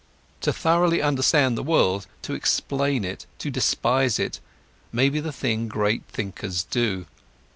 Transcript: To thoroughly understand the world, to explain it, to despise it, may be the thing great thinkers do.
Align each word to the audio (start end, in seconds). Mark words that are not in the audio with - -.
To 0.39 0.51
thoroughly 0.51 0.99
understand 0.99 1.55
the 1.55 1.61
world, 1.61 2.07
to 2.23 2.33
explain 2.33 3.05
it, 3.05 3.27
to 3.37 3.51
despise 3.51 4.17
it, 4.17 4.39
may 4.91 5.09
be 5.09 5.19
the 5.19 5.31
thing 5.31 5.67
great 5.67 6.01
thinkers 6.05 6.63
do. 6.63 7.05